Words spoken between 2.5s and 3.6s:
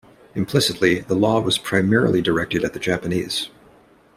at the Japanese.